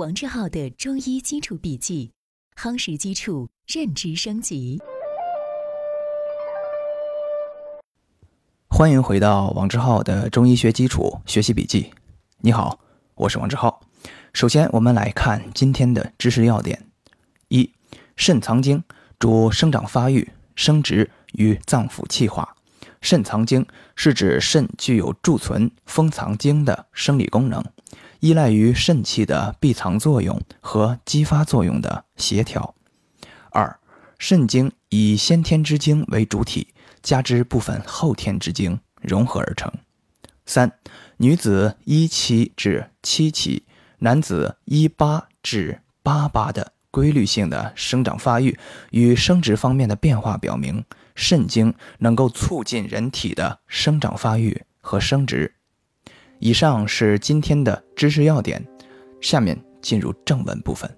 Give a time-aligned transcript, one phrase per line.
[0.00, 2.10] 王志浩的中医基础笔记，
[2.56, 4.80] 夯实基础，认知升级。
[8.70, 11.92] 欢迎回到王志浩的中医学基础学习笔记。
[12.38, 12.80] 你好，
[13.14, 13.82] 我是王志浩。
[14.32, 16.86] 首先，我们来看今天的知识要点：
[17.48, 17.70] 一、
[18.16, 18.82] 肾藏精，
[19.18, 22.56] 主生长发育、生殖与脏腑气化。
[23.02, 27.62] 肾藏精是指肾具有贮存、封藏精的生理功能。
[28.20, 32.74] 依赖于肾气的闭藏作用和激发作用的协调。
[33.50, 33.78] 二、
[34.18, 36.68] 肾精以先天之精为主体，
[37.02, 39.72] 加之部分后天之精融合而成。
[40.46, 40.72] 三、
[41.16, 43.64] 女子一七至七七，
[43.98, 48.58] 男子一八至八八的规律性的生长发育
[48.90, 55.54] 与生殖方面的变化，表明肾精能够促进人体的生长发育和生殖。
[56.40, 58.66] 以上是今天的知识要点，
[59.20, 60.90] 下面进入正文部分。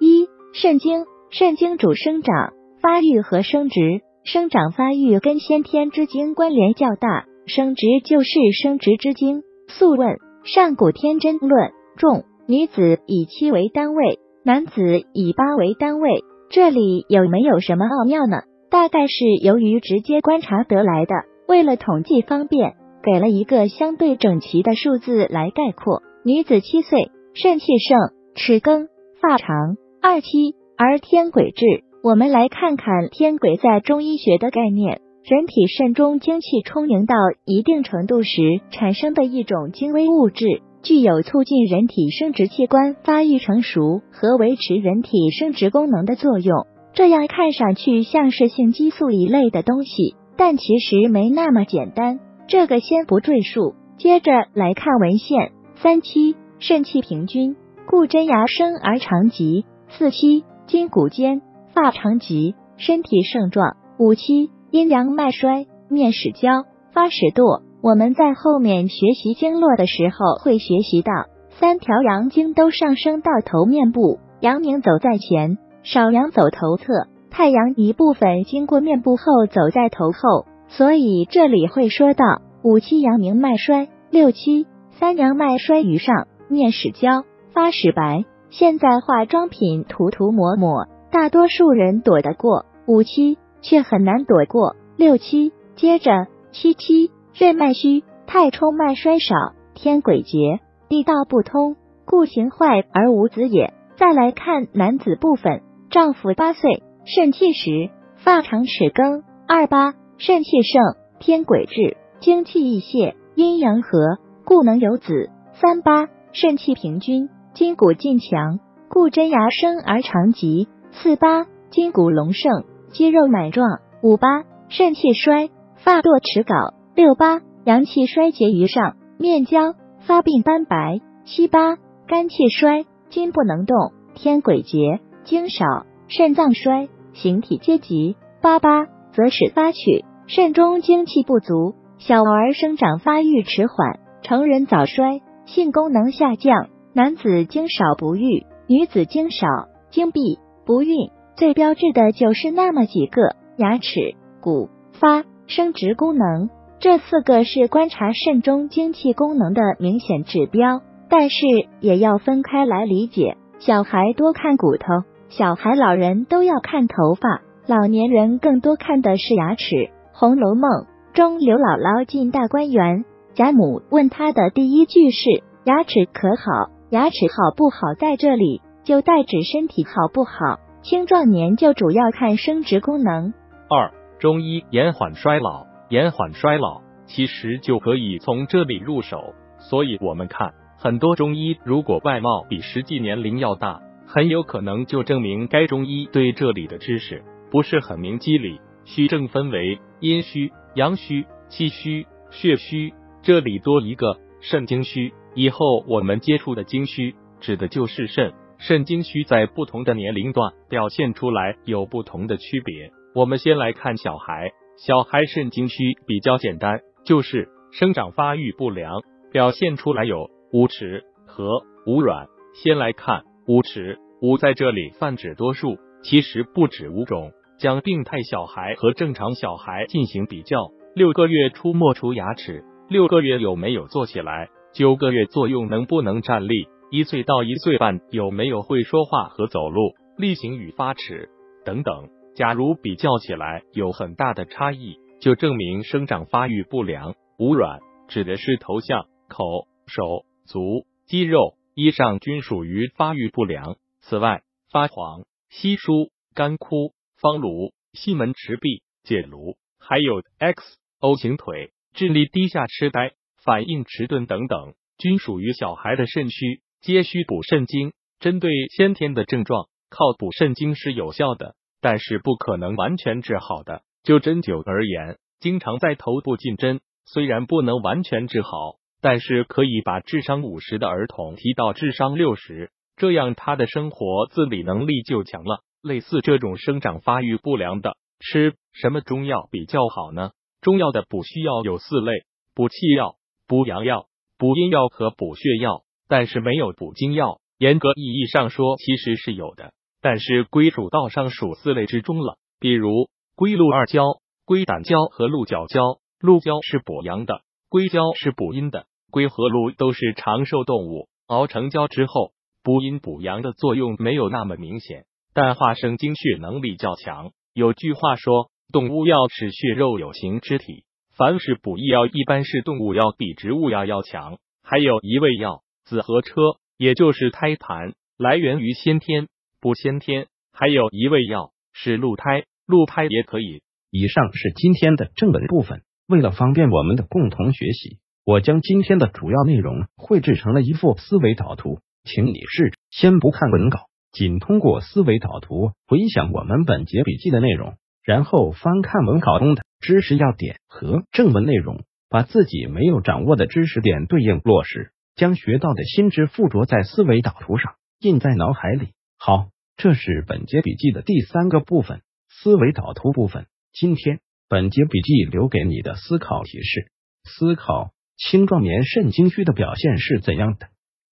[0.00, 4.00] 一、肾经，肾经主生长、发育和生殖。
[4.24, 8.28] 生长发育跟先天之精关联较大，生殖就是
[8.62, 9.42] 生殖之精。
[9.68, 18.38] 素问：上古天真论重，女子以七为单位，男子以八为单位，这里有没有什么奥妙呢？
[18.70, 21.14] 大概是由于直接观察得来的，
[21.46, 22.74] 为了统计方便。
[23.06, 27.96] 给了一个相对整齐的数字来概括：女子七岁，肾气盛，
[28.34, 28.88] 齿更，
[29.22, 31.84] 发长，二七，而天癸至。
[32.02, 35.00] 我们来看看天癸在中医学的概念。
[35.22, 46.66] 人体肾中精气充盈到一定程度时产生的一种精微物质，具有促进人体生殖器官发育成熟和维持人体生殖功能的作用。
[46.92, 52.18] 这样看上去像是性激素一类的东西，但其实没那么简单。
[52.48, 55.50] 这个先不赘述，接着来看文献。
[55.82, 61.42] 三七肾气平均，故真牙生而长疾；四七筋骨坚，
[61.74, 67.62] 发长疾，身体盛壮；五七阴阳脉衰，面始焦，发始堕。
[67.82, 71.12] 我们在后面学习经络的时候会学习到，
[71.58, 80.46] 三条阳经都上升到头面部，阳明走在前，少阳走头侧，太阳一部分经过面部后走在头后。
[80.68, 84.66] 所以这里会说到五七阳明脉衰，六七
[84.98, 87.22] 三阳脉衰于上，面始焦，
[87.52, 88.24] 发始白。
[88.50, 94.74] 现在化妆品涂涂抹抹，大多数人躲得过，五七却很难躲过。
[94.96, 99.36] 六七接着七七任脉虚，太冲脉衰少，
[99.74, 103.74] 天鬼竭，地道不通，故形坏而无子也。
[103.94, 109.94] 再来看男子部分，丈夫八岁，肾气实，发长齿更，二八。
[110.18, 110.82] 肾气盛，
[111.20, 115.30] 天癸至，精气溢泄，阴阳和，故能有子。
[115.54, 120.68] 三八，肾气平均，筋骨劲强，故真牙生而长疾。
[120.92, 123.80] 四八，筋骨隆盛，肌肉满壮。
[124.02, 126.74] 五八，肾气衰，发堕齿槁。
[126.94, 131.00] 六八，阳气衰竭于上，面焦，发鬓斑白。
[131.24, 131.76] 七八，
[132.06, 138.16] 肝气衰，筋不能动，天癸竭，精少，肾脏衰，形体皆急。
[138.40, 138.86] 八八。
[139.16, 146.68] 则使发取肾中精气不足，小儿生长发育迟缓，成人早衰，性功能下降。
[146.92, 149.46] 男子精少不育，女子精少
[149.90, 151.10] 精闭不孕。
[151.36, 156.48] 最标志的就是那么几个：牙齿、骨、发、生殖功能，
[156.78, 160.80] 这四个是观察肾中精气功能的明显指标。
[161.08, 161.46] 但是
[161.80, 167.42] 也要分开来理解，小孩多看骨头，小孩、老人都要看头发。
[167.66, 169.76] 老年人更多看的是牙齿，
[170.12, 170.70] 《红楼梦》
[171.16, 176.68] 中刘姥姥进大观园，贾母问她的第一句是：“牙齿可好？
[176.90, 180.60] 牙齿好不好？”在这里就代指身体好不好。
[180.82, 183.32] 青壮年就主要看生殖功能。
[183.70, 189.32] 二、中医延缓衰老，延缓衰老其实就可以从这里入手。
[189.58, 197.24] 所以我们看很多中医，如果外貌比实际年龄要大，很有可能就证明该中医对这里的知识。
[197.50, 202.92] 不是很明机理，虚症分为阴虚、阳虚、气虚、血虚，
[203.22, 205.14] 这里多一个肾精虚。
[205.34, 208.34] 以后我们接触的精虚，指的就是肾。
[208.58, 212.90] 肾精虚在不同的年龄段表现出来有不同的区别。
[213.14, 219.00] 我们先来看小孩，小孩肾精虚比较简单，就是生长发育不良，
[219.32, 222.26] 表现出来有无齿和无软。
[222.54, 225.78] 先来看无齿，无在这里泛指多数。
[226.02, 230.70] 其实不止五种，将病态小孩和正常小孩进行比较。
[230.94, 241.28] 六个月出没出牙齿，六个月有没有坐起来，九个月作用能不能站立，一岁到一岁半有没有会说话和走路、例行与发齿。
[241.64, 242.08] 等等。
[242.34, 247.14] 假如比较起来有很大的差异，就证明生长发育不良。
[247.38, 247.80] 无软。
[248.08, 250.02] 指的是头项、口、手、
[250.46, 253.76] 足、肌肉、衣上均属于发育不良。
[254.00, 260.62] 此外，发黄、稀疏、干枯、方颅、西门迟闭、解颅，还有 X、
[261.00, 267.92] O 型腿、智力低下、痴呆、反应迟钝等等，均属于小孩的肾虚，皆需补肾精。
[268.18, 271.54] 针对先天的症状，靠补肾精是有效的。
[271.80, 273.82] 但是不可能完全治好的。
[274.02, 285.62] 就针灸而言，经常在头部进针，虽然不能完全治好，但是可以把智商五十的儿童提到智商六十，这样他的生活自理能力就强了。
[285.86, 290.32] 类似这种生长发育不良的，吃什么中药比较好呢？
[290.60, 292.12] 中药的补虚药有四类：
[292.54, 293.16] 补气药、
[293.46, 294.06] 补阳药、
[294.36, 297.40] 补阴药和补血药，但是没有补精药。
[297.58, 299.72] 严格意义上说，其实是有的。
[300.02, 304.02] 但是归属到上属四类之中了，比如龟鹿二胶、
[304.44, 305.80] 龟胆胶和鹿角胶。
[306.18, 308.86] 鹿胶是补阳的，龟胶是补阴的。
[309.10, 315.04] 龟和鹿都是长寿动物，熬成胶之后，补阴补阳的作用没有那么明显，
[315.36, 317.30] 但化生精血能力较强。
[317.52, 324.38] 有句话说，动物药是血肉有形之体，凡是补益药，一般是动物药比植物药要强。
[324.62, 326.40] 还有一味药紫河车，
[326.78, 329.28] 也就是胎盘，来源于先天。
[329.60, 333.60] 补先天，还有一味药是鹿胎，鹿胎也可以。
[333.90, 335.82] 以上是今天的正文部分。
[336.06, 343.80] 为了方便我们的共同学习，我将今天的主要内容绘制成了一幅思维导图，请你试着先不看文稿，
[344.16, 358.88] 仅通过思维导图回想我们本节笔记的内容，然后翻看文稿中的知识要点和正文内容，把自己没有掌握的知识点对应落实，将学到的新知附着在思维导图上，印在脑海里。
[359.18, 359.50] 好。
[359.78, 363.44] 这是本节笔记的第三个部分，思维导图部分。
[363.74, 366.90] 今天本节笔记留给你的思考提示：
[367.24, 370.68] 思考青壮年肾精虚的表现是怎样的？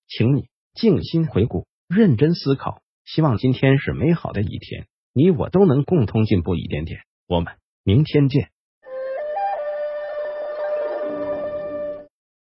[0.08, 2.80] 请你静心回顾，认真思考。
[3.04, 7.00] 希望今天是美好的一天，你我都能共同进步一点点。
[7.26, 7.54] 我们
[7.84, 8.53] 明天见。